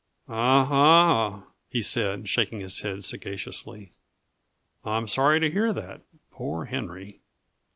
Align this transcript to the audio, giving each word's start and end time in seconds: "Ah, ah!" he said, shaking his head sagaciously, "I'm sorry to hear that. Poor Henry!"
"Ah, 0.27 0.67
ah!" 0.71 1.43
he 1.69 1.83
said, 1.83 2.27
shaking 2.27 2.59
his 2.59 2.79
head 2.79 3.03
sagaciously, 3.03 3.91
"I'm 4.83 5.07
sorry 5.07 5.39
to 5.39 5.51
hear 5.51 5.73
that. 5.73 6.01
Poor 6.31 6.65
Henry!" 6.65 7.19